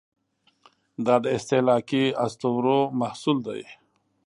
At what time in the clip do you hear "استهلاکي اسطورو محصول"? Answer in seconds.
1.37-3.37